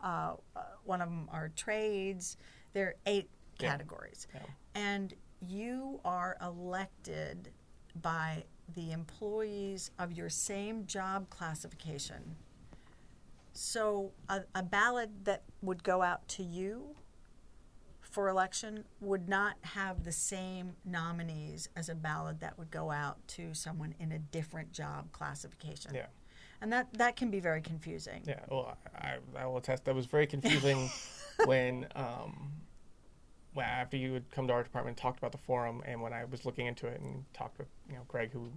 [0.02, 2.36] Uh, uh, one of them are trades.
[2.72, 3.28] There are eight
[3.58, 3.70] Yeah.
[3.70, 4.40] categories, Yeah.
[4.74, 7.52] and you are elected
[7.96, 12.36] by the employees of your same job classification.
[13.52, 16.94] So a, a ballot that would go out to you
[18.12, 23.16] for election would not have the same nominees as a ballot that would go out
[23.26, 25.94] to someone in a different job classification.
[25.94, 26.06] Yeah.
[26.60, 28.22] And that, that can be very confusing.
[28.24, 30.90] Yeah, well, I, I will attest that was very confusing
[31.46, 32.52] when, um,
[33.54, 36.12] well, after you had come to our department and talked about the forum, and when
[36.12, 38.50] I was looking into it and talked with you know Greg, who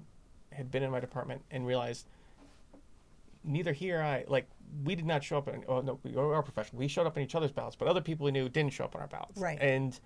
[0.52, 2.08] had been in my department, and realized
[3.46, 4.48] neither he or I like
[4.84, 5.48] we did not show up.
[5.48, 6.80] In, oh no, we are professional.
[6.80, 8.96] We showed up in each other's ballots, but other people we knew didn't show up
[8.96, 9.40] on our ballots.
[9.40, 9.58] Right.
[9.62, 9.98] And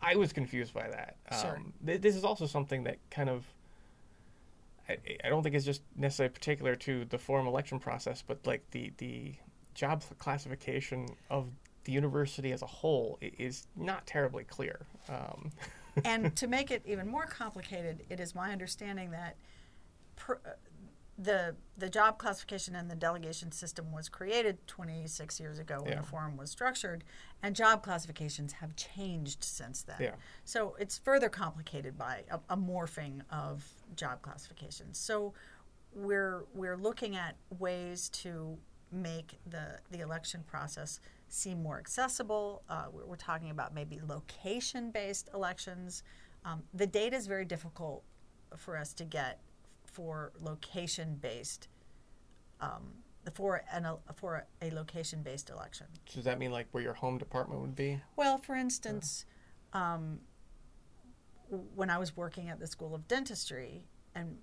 [0.00, 1.16] I was confused by that.
[1.40, 1.56] Sure.
[1.56, 3.44] Um, th- this is also something that kind of
[4.88, 8.70] I, I don't think it's just necessarily particular to the forum election process, but like
[8.70, 9.34] the the
[9.74, 11.48] job classification of
[11.84, 14.86] the university as a whole is not terribly clear.
[15.08, 15.50] Um,
[16.04, 19.36] and to make it even more complicated, it is my understanding that
[20.28, 20.34] uh,
[21.22, 26.00] the the job classification and the delegation system was created 26 years ago when Yeah.
[26.00, 27.04] the forum was structured,
[27.42, 29.96] and job classifications have changed since then.
[30.00, 30.14] Yeah.
[30.44, 33.64] So it's further complicated by a, a morphing of
[33.96, 34.98] job classifications.
[34.98, 35.34] So
[35.94, 38.58] we're we're looking at ways to
[38.90, 42.62] make the the election process seem more accessible.
[42.68, 46.02] Uh, we're, we're talking about maybe location based elections.
[46.44, 48.02] Um, the data is very difficult
[48.56, 49.40] for us to get
[49.92, 51.68] for location based.
[52.60, 52.94] Um,
[53.34, 55.86] for an for a location based election.
[56.12, 58.00] does that mean like where your home department would be?
[58.16, 59.24] Well, for instance,
[59.72, 60.20] um,
[61.76, 64.38] when I was working at the School of Dentistry, and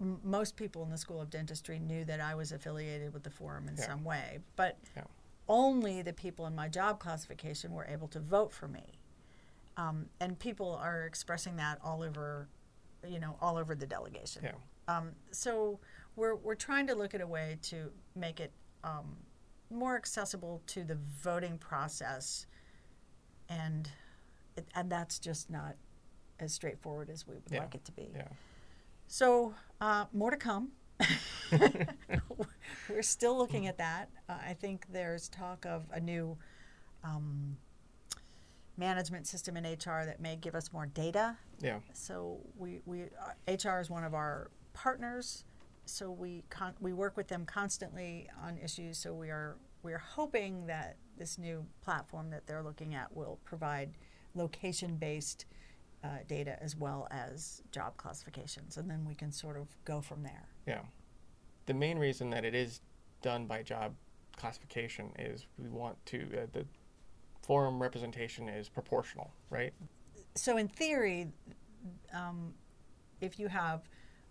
[0.00, 3.30] m- most people in the School of Dentistry knew that I was affiliated with the
[3.30, 3.86] forum in Yeah.
[3.86, 5.04] some way, but Yeah.
[5.48, 8.98] only the people in my job classification were able to vote for me.
[9.76, 12.48] Um, and people are expressing that all over,
[13.06, 14.42] you know, all over the delegation.
[14.88, 15.78] Um, so
[16.16, 19.16] we're, we're trying to look at a way to make it um,
[19.70, 22.46] more accessible to the voting process,
[23.48, 23.88] and
[24.56, 25.76] it, and that's just not
[26.40, 27.60] as straightforward as we would Yeah.
[27.60, 28.08] like it to be.
[28.14, 28.28] Yeah.
[29.06, 30.70] So uh, more to come.
[32.88, 34.08] We're still looking at that.
[34.28, 36.36] Uh, I think there's talk of a new
[37.04, 37.56] um,
[38.76, 41.78] management system in HR that may give us more data Yeah.
[41.92, 45.44] so we, we uh, HR is one of our partners.
[45.84, 48.98] So we con- we work with them constantly on issues.
[48.98, 53.38] So we are we are hoping that this new platform that they're looking at will
[53.44, 53.90] provide
[54.34, 55.46] location based
[56.04, 60.22] uh, data as well as job classifications, and then we can sort of go from
[60.22, 60.46] there.
[60.66, 60.82] Yeah.
[61.66, 62.80] The main reason that it is
[63.20, 63.94] done by job
[64.36, 66.64] classification is we want to uh, the
[67.42, 69.72] forum representation is proportional, right?
[70.34, 71.32] so in theory,
[72.14, 72.54] um,
[73.20, 73.82] if you have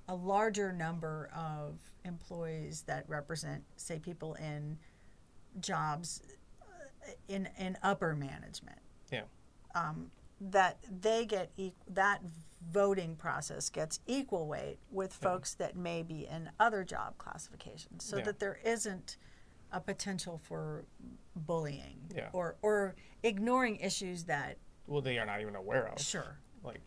[0.07, 4.77] a larger number of employees that represent, say, people in
[5.59, 6.21] jobs
[6.61, 6.65] uh,
[7.27, 8.79] in in upper management,
[9.11, 9.23] Yeah.
[9.75, 12.21] um, that they get e- that
[12.71, 15.29] voting process gets equal weight with Yeah.
[15.29, 18.23] folks that may be in other job classifications, so Yeah.
[18.25, 19.17] that there isn't
[19.71, 20.85] a potential for
[21.35, 22.29] bullying Yeah.
[22.33, 25.99] or or ignoring issues that Well, they are not even aware of.
[25.99, 26.81] sure Like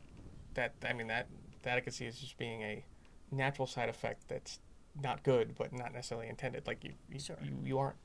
[0.54, 0.74] that.
[0.82, 1.28] I mean that
[1.62, 2.84] that I could see as just being a
[3.30, 4.60] natural side effect that's
[5.00, 6.66] not good, but not necessarily intended.
[6.66, 7.36] Like you, you, Sure.
[7.42, 7.96] you, you aren't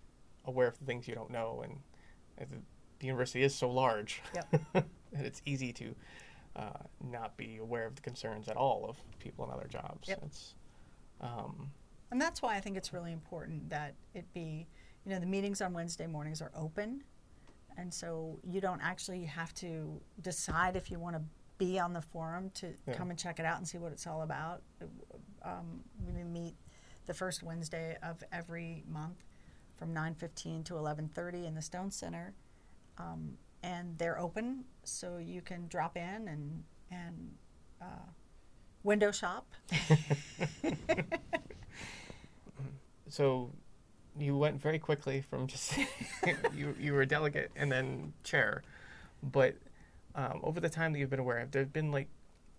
[0.46, 1.80] aware of the things you don't know, and
[2.52, 2.58] the,
[3.00, 4.62] the university is so large Yep.
[4.74, 4.86] that
[5.26, 5.96] it's easy to
[6.56, 6.70] uh,
[7.04, 10.08] not be aware of the concerns at all of people in other jobs.
[10.08, 10.22] Yep.
[10.26, 10.56] It's,
[11.22, 11.72] um,
[12.12, 14.68] And that's why I think it's really important that it be,
[15.06, 17.04] you know, the meetings on Wednesday mornings are open.
[17.78, 21.22] And so you don't actually have to decide if you want to
[21.58, 22.94] be on the forum to Yeah.
[22.94, 24.62] come and check it out and see what it's all about.
[25.46, 26.56] Um, we meet
[27.06, 29.24] the first Wednesday of every month
[29.78, 32.34] from 9:15 to 11:30 in the Stone Center,
[32.98, 37.36] um, and they're open, so you can drop in and and
[37.82, 38.10] uh,
[38.84, 39.48] window shop.
[43.10, 43.52] so
[44.18, 45.78] you went very quickly from just
[46.56, 48.64] you you were a delegate and then chair,
[49.22, 49.56] but
[50.16, 52.08] um, over the time that you've been aware of, there've been like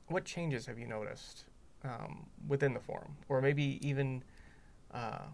[0.08, 1.45] what changes have you noticed
[1.86, 4.22] um, within the forum, or maybe even
[4.92, 5.26] uh,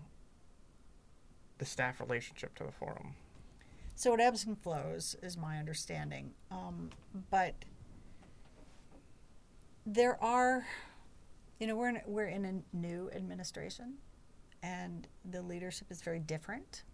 [1.58, 3.14] the staff relationship to the forum?
[3.94, 6.32] So it ebbs and flows, is my understanding.
[6.50, 6.90] Um,
[7.30, 7.54] but
[9.86, 10.66] there are,
[11.60, 13.94] you know, we're in, we're in a new administration,
[14.62, 16.84] and the leadership is very different.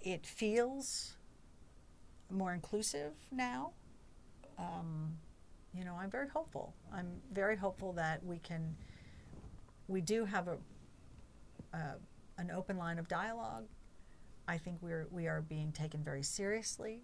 [0.00, 1.14] It feels
[2.30, 3.72] more inclusive now.
[4.58, 5.18] Um,
[5.74, 6.74] you know, I'm very hopeful.
[6.92, 8.76] I'm very hopeful that we can.
[9.86, 10.58] We do have a,
[12.38, 13.66] an open line of dialogue.
[14.46, 17.02] I think we're we are being taken very seriously.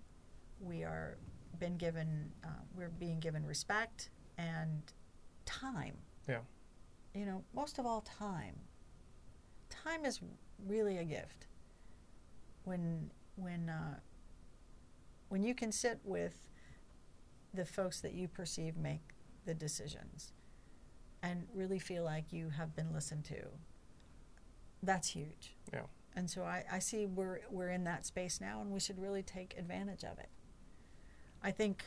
[0.60, 1.18] We are
[1.58, 4.82] been given uh, we're being given respect and
[5.44, 5.94] time.
[6.28, 6.40] Yeah.
[7.14, 8.56] You know, most of all, time.
[9.70, 10.20] Time is
[10.66, 11.46] really a gift.
[12.64, 13.98] When when uh,
[15.28, 16.48] when you can sit with
[17.54, 19.00] the folks that you perceive make
[19.46, 20.32] the decisions
[21.22, 23.46] and really feel like you have been listened to,
[24.82, 25.56] that's huge.
[25.72, 25.82] Yeah.
[26.16, 29.22] And so I, I see we're we're in that space now and we should really
[29.22, 30.28] take advantage of it.
[31.42, 31.84] I think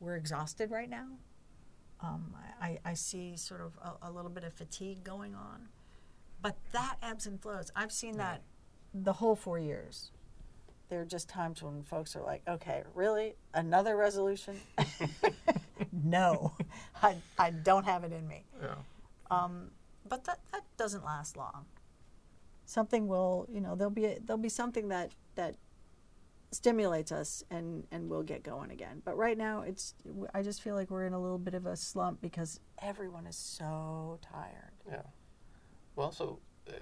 [0.00, 1.06] we're exhausted right now.
[2.00, 5.68] Um, I, I see sort of a, a little bit of fatigue going on.
[6.42, 7.70] But that ebbs and flows.
[7.74, 8.42] I've seen that
[8.92, 10.10] the whole four years.
[10.88, 13.34] There are just times when folks are like, okay, really?
[13.52, 14.60] Another resolution?
[15.92, 16.52] no,
[17.02, 18.44] I, I don't have it in me.
[18.62, 18.74] Yeah.
[19.30, 19.70] Um,
[20.08, 21.64] but that, that doesn't last long.
[22.66, 25.56] Something will, you know, there'll be a, there'll be something that that
[26.54, 29.02] stimulates us and and we'll get going again.
[29.04, 29.94] But right now, it's
[30.32, 33.36] I just feel like we're in a little bit of a slump because everyone is
[33.36, 34.72] so tired.
[34.88, 35.02] Yeah.
[35.96, 36.72] Well, so uh,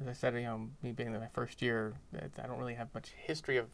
[0.00, 2.92] as I said, you know, me being in my first year, I don't really have
[2.94, 3.66] much history of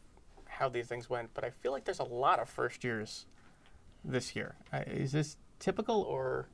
[0.47, 3.25] how these things went, but I feel like there's a lot of first years
[4.03, 4.55] this year.
[4.71, 6.47] Uh, is this typical or?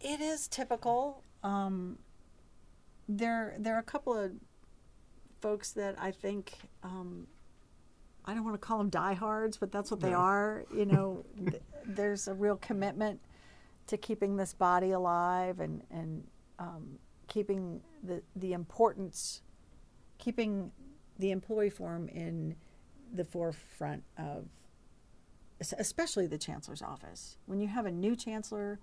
[0.00, 1.22] It is typical.
[1.42, 1.98] Um,
[3.08, 4.32] there, there are a couple of
[5.40, 6.52] folks that I think
[6.84, 7.26] um,
[8.24, 10.18] I don't want to call them diehards, but that's what they No.
[10.18, 10.64] are.
[10.74, 13.20] You know, th- there's a real commitment
[13.88, 16.24] to keeping this body alive and and
[16.58, 19.42] um, keeping the the importance,
[20.18, 20.72] keeping
[21.18, 22.56] the employee forum in
[23.12, 24.46] the forefront of,
[25.78, 27.36] especially the chancellor's office.
[27.46, 28.78] When you have a new chancellor,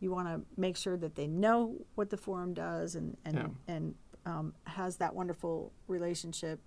[0.00, 3.48] you want to make sure that they know what the forum does and and Yeah.
[3.74, 3.94] and
[4.26, 6.60] um, has that wonderful relationship.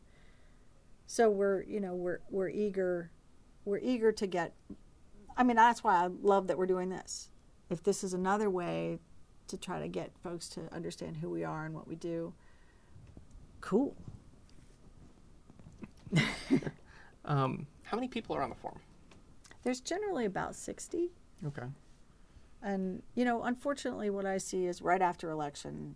[1.05, 3.11] So we're you know we're we're eager,
[3.65, 4.53] we're eager to get.
[5.37, 7.29] I mean that's why I love that we're doing this.
[7.69, 8.99] If this is another way
[9.47, 12.33] to try to get folks to understand who we are and what we do,
[13.59, 13.95] cool.
[17.25, 18.79] Um, how many people are on the forum?
[19.63, 21.11] There's generally about sixty.
[21.45, 21.67] Okay.
[22.63, 25.95] And, you know, unfortunately, what I see is right after election,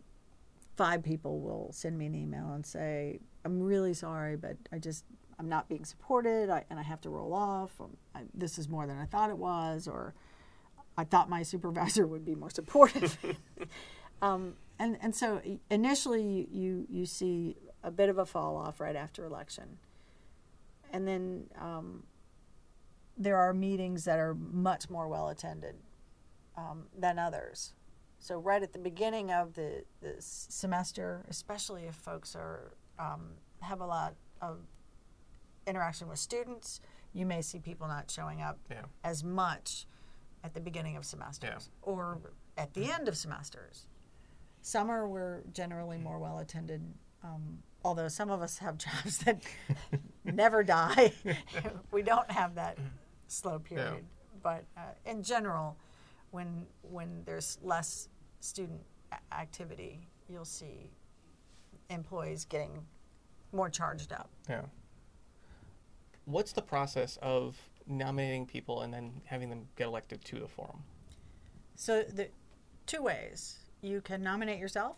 [0.76, 5.06] five people will send me an email and say, I'm really sorry, but I just,
[5.38, 7.80] I'm not being supported I, and I have to roll off.
[8.16, 9.88] I, this is more than I thought it was.
[9.88, 10.16] Or
[10.98, 13.18] I thought my supervisor would be more supportive.
[14.22, 18.96] um, and, and so initially, you, you, see a bit of a fall off right
[18.96, 19.78] after election.
[20.92, 22.04] And then um,
[23.18, 25.76] there are meetings that are much more well attended
[26.58, 27.74] um, than others.
[28.20, 33.32] So right at the beginning of the, the semester, especially if folks are um,
[33.62, 34.60] have a lot of
[35.68, 36.82] interaction with students,
[37.14, 38.84] you may see people not showing up Yeah.
[39.04, 39.88] as much
[40.46, 42.20] at the beginning of semesters or
[42.56, 43.88] at the end of semesters.
[44.62, 46.82] Summer, we're generally more well attended,
[47.24, 49.42] um, although some of us have jobs that
[50.24, 51.12] never die.
[51.92, 52.78] we don't have that
[53.28, 54.06] slow period.
[54.44, 55.76] but uh, in general,
[56.30, 58.08] when when there's less
[58.40, 58.82] student
[59.12, 60.92] a- activity, you'll see
[61.90, 62.86] employees getting
[63.52, 64.30] more charged up.
[64.48, 64.62] Yeah.
[66.26, 70.84] What's the process of nominating people and then having them get elected to the forum?
[71.76, 72.30] So the
[72.86, 74.98] two ways you can nominate yourself,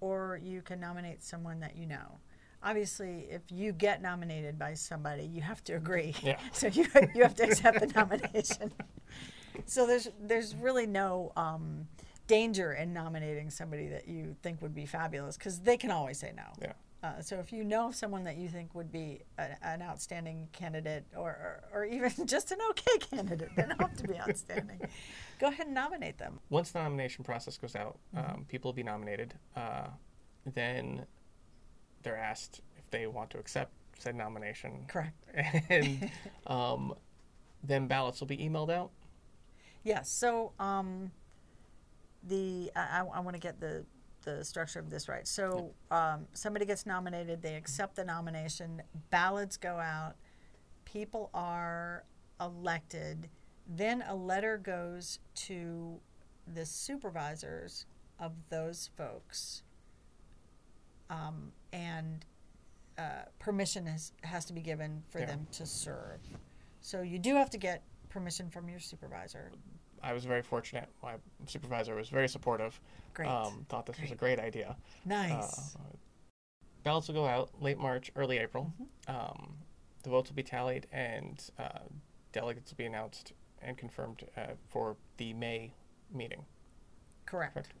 [0.00, 2.18] or you can nominate someone that you know.
[2.62, 6.14] Obviously, if you get nominated by somebody, you have to agree.
[6.22, 6.38] Yeah.
[6.52, 8.72] So you you have to accept the nomination.
[9.66, 11.88] So there's there's really no um,
[12.28, 16.32] danger in nominating somebody that you think would be fabulous because they can always say
[16.36, 16.44] no.
[16.62, 16.72] Yeah.
[17.00, 20.48] Uh, so if you know of someone that you think would be a, an outstanding
[20.52, 24.80] candidate, or, or or even just an okay candidate, they don't have to be outstanding.
[25.38, 26.40] Go ahead and nominate them.
[26.50, 28.32] Once the nomination process goes out, Mm-hmm.
[28.34, 29.34] um, people will be nominated.
[29.54, 29.88] Uh,
[30.54, 31.06] then
[32.02, 34.84] they're asked if they want to accept said nomination.
[34.88, 35.14] Correct.
[35.70, 36.10] And
[36.46, 36.94] um,
[37.62, 38.90] then ballots will be emailed out.
[39.84, 40.08] Yes.
[40.10, 41.10] So um,
[42.26, 43.84] the I, I want to get the
[44.36, 45.26] the structure of this right.
[45.26, 50.14] So um, somebody gets nominated, they accept the nomination, ballots go out,
[50.84, 52.04] people are
[52.40, 53.28] elected,
[53.66, 55.98] then a letter goes to
[56.54, 57.86] the supervisors
[58.18, 59.62] of those folks,
[61.10, 62.24] um, and
[62.98, 65.26] uh, permission has, has to be given for Yeah.
[65.26, 66.20] them to serve.
[66.80, 69.52] So you do have to get permission from your supervisor.
[70.02, 70.88] I was very fortunate.
[71.02, 71.14] My
[71.46, 72.80] supervisor was very supportive.
[73.14, 73.28] Great.
[73.28, 74.36] Um, thought this was a Great.
[74.36, 74.76] great idea.
[75.04, 75.76] Nice.
[75.76, 75.96] Uh,
[76.84, 78.72] ballots will go out late March, early April.
[79.06, 79.54] Um,
[80.02, 81.80] the votes will be tallied, and uh,
[82.32, 83.32] delegates will be announced
[83.62, 85.72] and confirmed uh, for the May
[86.12, 86.44] meeting.
[87.26, 87.54] Correct.
[87.54, 87.72] Correct.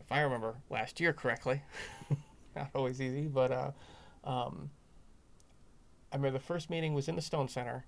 [0.00, 1.62] If I remember last year correctly,
[2.56, 3.70] not always easy, but uh,
[4.24, 4.70] um,
[6.12, 7.86] I remember the first meeting was in the Stone Center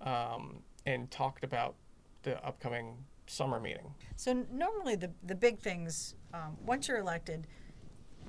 [0.00, 1.76] um, and talked about
[2.24, 3.94] the upcoming summer meeting.
[4.16, 7.46] So normally the the big things um, once you're elected,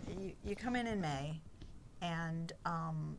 [0.07, 1.41] you, you come in in May,
[2.01, 3.17] and um,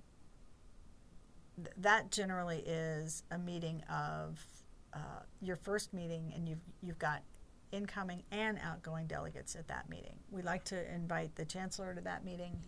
[1.56, 4.44] th- that generally is a meeting of
[4.92, 7.22] uh, your first meeting, and you've you've got
[7.72, 10.14] incoming and outgoing delegates at that meeting.
[10.30, 12.60] We like to invite the chancellor to that meeting,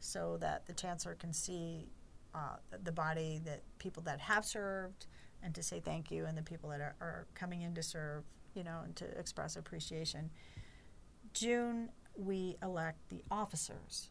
[0.00, 1.88] so that the chancellor can see
[2.34, 5.06] uh, the body that people that have served
[5.42, 8.24] and to say thank you, and the people that are, are coming in to serve,
[8.58, 10.30] you know, and to express appreciation.
[11.32, 14.10] June, we elect the officers.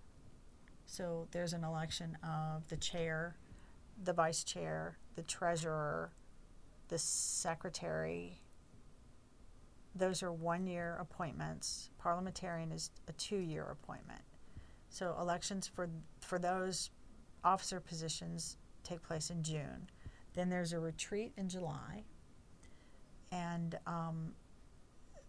[0.85, 3.35] So there's an election of the chair,
[4.01, 6.13] the vice chair, the treasurer,
[6.87, 8.39] the secretary.
[9.93, 11.89] Those are one year appointments.
[11.97, 14.21] Parliamentarian is a two year appointment.
[14.89, 15.89] So elections for
[16.21, 16.89] for those
[17.43, 19.89] officer positions take place in June.
[20.35, 22.05] Then there's a retreat in July,
[23.31, 24.33] and um,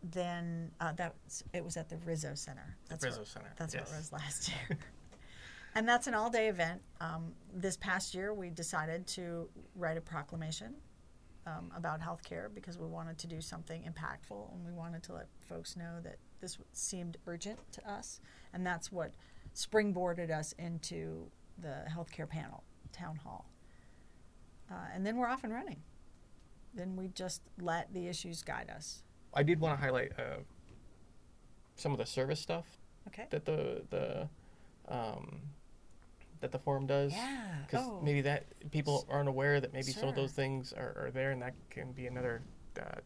[0.02, 1.14] then uh, that
[1.52, 2.76] it was at the Rizzo Center.
[2.88, 3.92] That's Rizzo what, Center, That's what yes.
[3.92, 4.78] it was last year.
[5.74, 6.80] and that's an all-day event.
[7.00, 10.74] Um, this past year, we decided to write a proclamation
[11.46, 15.26] um, about healthcare because we wanted to do something impactful and we wanted to let
[15.40, 18.20] folks know that this seemed urgent to us,
[18.52, 19.12] and that's what
[19.54, 21.28] springboarded us into
[21.60, 23.50] the healthcare panel town hall.
[24.70, 25.82] Uh, and then we're off and running.
[26.78, 29.02] Then we just let the issues guide us.
[29.34, 30.38] I did want to highlight uh,
[31.74, 32.66] some of the service stuff
[33.08, 33.26] Okay.
[33.30, 34.28] that the the
[34.86, 35.40] um,
[36.40, 37.12] that the forum does.
[37.12, 37.56] Yeah.
[37.66, 38.00] Because Oh.
[38.00, 41.42] maybe that people aren't aware that maybe some of those things are, are there, and
[41.42, 42.42] that can be another
[42.80, 43.00] uh,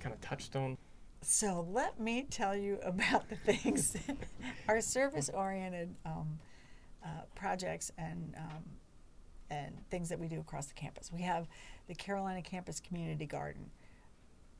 [0.00, 0.78] kind of touchstone.
[1.20, 3.94] So let me tell you about the things,
[4.66, 6.38] our service-oriented um,
[7.04, 8.64] uh, projects and um,
[9.50, 11.10] and things that we do across the campus.
[11.12, 11.48] We have
[11.90, 13.68] the Carolina Campus Community Garden.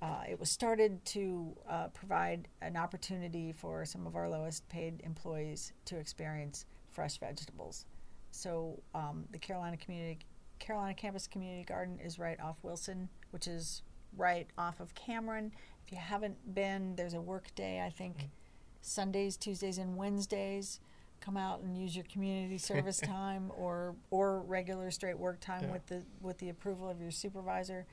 [0.02, 5.00] Uh, it was started to uh, provide an opportunity for some of our lowest paid
[5.04, 7.84] employees to experience fresh vegetables.
[8.32, 10.18] So um, the Carolina Community
[10.58, 13.82] Carolina Campus Community Garden is right off Wilson, which is
[14.16, 15.52] right off of Cameron.
[15.86, 17.80] If you haven't been, there's a work day.
[17.80, 18.28] I think
[18.82, 20.80] Sundays, Tuesdays, and Wednesdays.
[21.20, 25.72] Come out and use your community service time or or regular straight work time Yeah.
[25.72, 27.86] with the with the approval of your supervisor.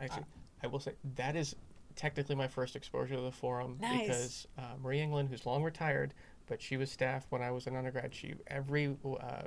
[0.00, 1.56] Actually, Uh, I will say that is
[1.96, 4.00] technically my first exposure to the forum Nice.
[4.00, 6.14] because uh, Marie England, who's long retired,
[6.46, 8.14] but she was staff when I was an undergrad.
[8.14, 9.42] She every uh,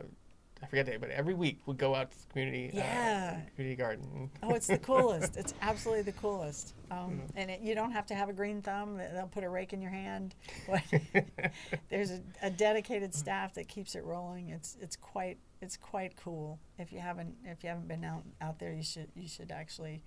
[0.67, 3.37] I forget the day, but every week we go out to the community Yeah.
[3.37, 4.29] uh, community garden.
[4.43, 5.37] Oh, it's the coolest.
[5.37, 6.73] it's absolutely the coolest.
[6.91, 8.97] Um, and it, you don't have to have a green thumb.
[8.97, 10.35] They- They'll put a rake in your hand.
[11.89, 14.49] There's a, a dedicated staff that keeps it rolling.
[14.49, 16.59] It's it's quite it's quite cool.
[16.77, 20.03] If you haven't if you haven't been out out there, you should you should actually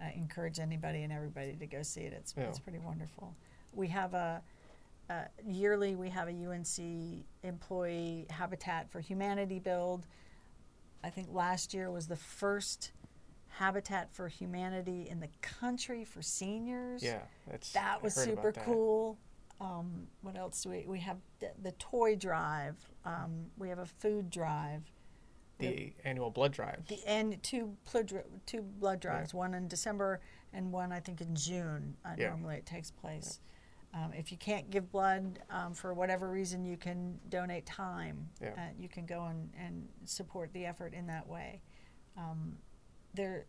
[0.00, 2.12] I encourage anybody and everybody to go see it.
[2.14, 2.44] It's Yeah.
[2.48, 3.34] it's pretty wonderful.
[3.72, 4.42] We have a,
[5.10, 10.06] a yearly we have a UNC employee Habitat for Humanity build.
[11.02, 12.92] I think last year was the first
[13.48, 17.02] Habitat for Humanity in the country for seniors.
[17.02, 18.64] Yeah, that's That was super that.
[18.64, 19.18] cool.
[19.60, 20.84] Um, what else do we?
[20.86, 22.76] We have the, the toy drive.
[23.04, 24.82] Um, we have a food drive.
[25.58, 26.86] The annual blood drive.
[26.86, 28.10] The and two blood
[28.46, 29.34] two blood drives.
[29.34, 30.20] One in December
[30.54, 31.96] and one I think in June.
[32.02, 32.28] Uh, Yeah.
[32.30, 33.40] Normally it takes place.
[33.92, 38.28] Um, if you can't give blood um, for whatever reason, you can donate time.
[38.40, 38.50] Yeah.
[38.50, 41.60] Uh, you can go and, and support the effort in that way.
[42.16, 42.56] Um,
[43.14, 43.46] there,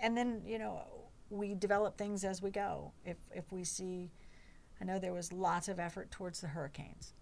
[0.00, 0.82] and then you know
[1.28, 2.92] we develop things as we go.
[3.04, 4.10] If if we see,
[4.80, 7.12] I know there was lots of effort towards the hurricanes.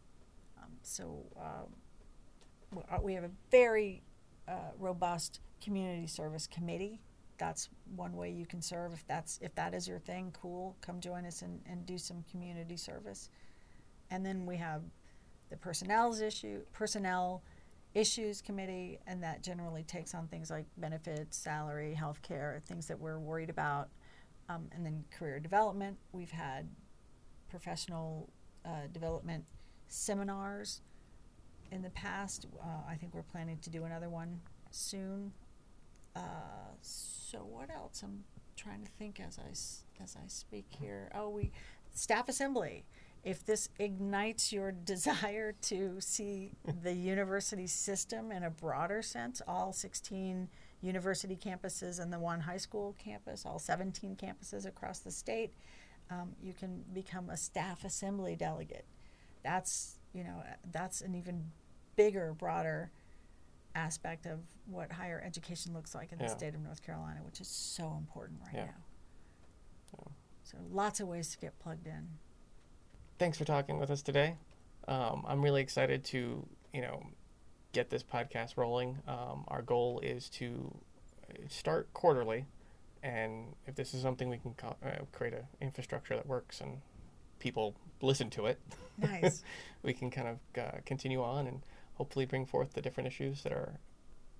[0.59, 4.03] Um, so um, uh, we have a very
[4.47, 7.01] uh, robust community service committee.
[7.39, 8.93] That's one way you can serve.
[8.93, 10.77] If that's if that is your thing, cool.
[10.81, 13.31] Come join us and, and do some community service.
[14.11, 14.83] And then we have
[15.51, 17.43] the personnel's issue personnel
[17.95, 22.99] issues committee, and that generally takes on things like benefits, salary, health care, things that
[22.99, 23.89] we're worried about.
[24.51, 25.99] Um, and then career development.
[26.13, 26.69] We've had
[27.51, 28.31] professional
[28.65, 29.45] uh, development
[29.89, 30.81] seminars
[31.71, 32.47] in the past.
[32.63, 35.33] Uh, I think we're planning to do another one soon.
[36.15, 36.21] Uh,
[36.81, 38.03] so what else?
[38.03, 38.25] I'm
[38.57, 39.51] trying to think as I
[40.03, 41.11] as I speak here.
[41.15, 41.51] Oh, we
[41.95, 42.85] staff assembly.
[43.25, 46.53] If this ignites your desire to see
[46.83, 50.49] the university system in a broader sense, all 16
[50.81, 55.53] university campuses and the one high school campus, all 17 campuses across the state,
[56.11, 58.87] um, you can become a staff assembly delegate.
[59.43, 60.43] That's you know
[60.73, 61.51] that's an even
[61.97, 62.91] bigger, broader
[63.83, 67.49] aspect of what higher education looks like in the state of North Carolina, which is
[67.49, 68.65] so important right Yeah.
[68.67, 70.05] now.
[70.43, 72.09] So lots of ways to get plugged in.
[73.19, 74.37] Thanks for talking with us today.
[74.87, 77.07] Um, I'm really excited to, you know,
[77.73, 78.99] get this podcast rolling.
[79.07, 80.75] Um, our goal is to
[81.49, 82.47] start quarterly,
[83.03, 86.81] and if this is something we can co- uh, create an infrastructure that works and
[87.39, 88.59] people listen to it,
[88.99, 89.43] Nice.
[89.83, 91.61] we can kind of uh, continue on and
[91.99, 93.79] hopefully bring forth the different issues that are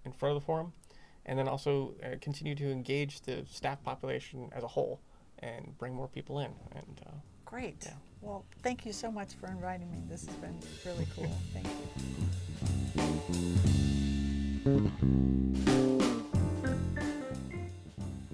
[0.05, 0.73] in front of the forum,
[1.27, 5.01] and then also uh, continue to engage the staff population as a whole
[5.41, 6.53] and bring more people in.
[6.75, 7.11] And uh,
[7.45, 7.85] Great.
[7.85, 7.93] Yeah.
[8.21, 9.99] Well, thank you so much for inviting me.
[10.09, 11.31] This has been really cool.
[11.53, 11.73] Thank you.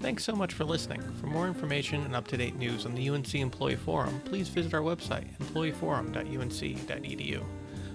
[0.01, 1.01] Thanks so much for listening.
[1.18, 4.75] For more information and up to date news on the UNC Employee Forum, please visit
[4.75, 7.43] our website, employeeforum.unc.edu.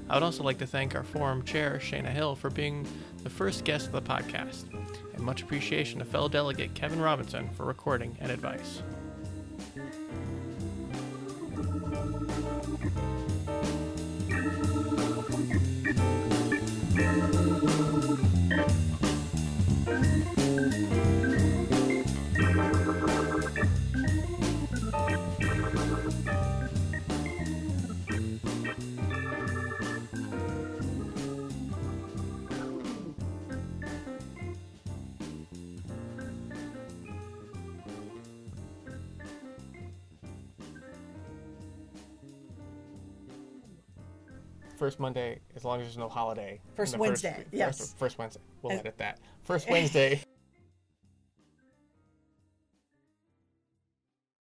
[0.09, 2.87] I would also like to thank our forum chair, Shayna Hill, for being
[3.23, 4.65] the first guest of the podcast,
[5.13, 8.81] and much appreciation to fellow delegate Kevin Robinson for recording and advice.
[44.89, 46.59] First Monday, as long as there's no holiday.
[46.75, 47.77] First Wednesday, first, yes.
[47.77, 48.41] First, first Wednesday.
[48.63, 49.19] We'll edit that.
[49.43, 50.19] First Wednesday